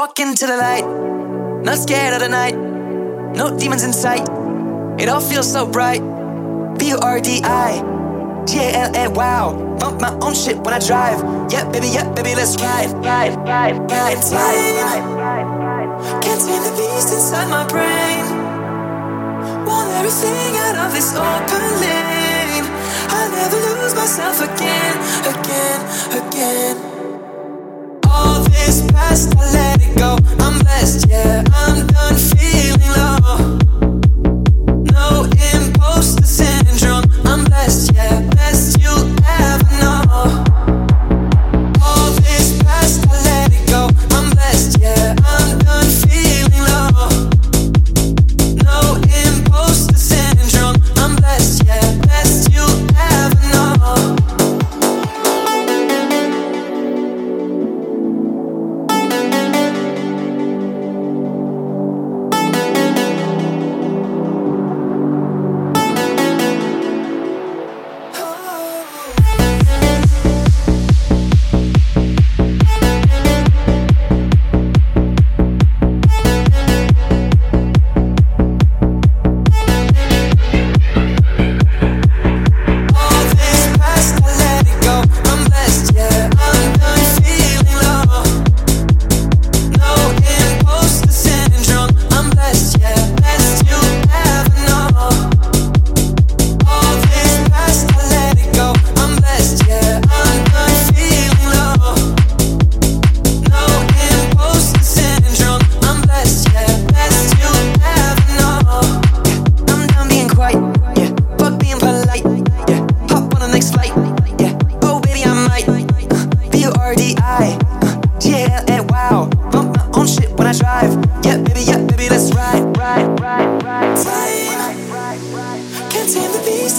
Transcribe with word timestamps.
Walk 0.00 0.18
into 0.18 0.46
the 0.46 0.56
light, 0.56 0.86
not 1.62 1.76
scared 1.76 2.14
of 2.14 2.20
the 2.20 2.28
night. 2.30 2.56
No 3.36 3.54
demons 3.58 3.84
in 3.84 3.92
sight. 3.92 4.26
It 4.98 5.10
all 5.10 5.20
feels 5.20 5.52
so 5.52 5.66
bright. 5.66 6.00
B 6.78 6.88
U 6.88 6.98
R 7.02 7.20
D 7.20 7.42
I 7.44 7.84
G 8.48 8.56
A 8.60 8.72
L 8.80 8.96
A. 8.96 9.10
Wow. 9.10 9.76
Bump 9.78 10.00
my 10.00 10.16
own 10.24 10.32
shit 10.32 10.56
when 10.56 10.72
I 10.72 10.78
drive. 10.78 11.20
Yeah, 11.52 11.68
baby, 11.68 11.88
yeah, 11.88 12.08
baby, 12.14 12.34
let's 12.34 12.56
ride, 12.62 12.88
ride, 13.04 13.36
ride, 13.44 13.76
ride, 13.92 14.16
ride. 14.32 15.04
Can't 16.24 16.40
tame 16.40 16.64
the 16.64 16.72
beast 16.80 17.12
inside 17.12 17.50
my 17.50 17.68
brain. 17.68 18.24
Want 19.68 19.90
everything 20.00 20.56
out 20.64 20.76
of 20.80 20.94
this 20.96 21.12
open 21.12 21.64
lane. 21.84 22.64
I'll 23.12 23.30
never 23.36 23.60
lose 23.76 23.94
myself 23.94 24.40
again, 24.40 24.96
again, 25.28 25.80
again. 26.24 26.89
I'm 30.50 30.58
blessed, 30.62 31.08
yeah. 31.08 31.44
I'm 31.54 31.86
done 31.86 32.09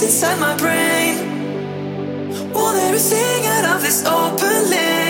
inside 0.02 0.38
my 0.40 0.56
brain. 0.56 1.14
Want 2.52 2.76
everything 2.78 3.46
out 3.46 3.76
of 3.76 3.82
this 3.82 4.04
open 4.04 4.70
lane. 4.70 5.01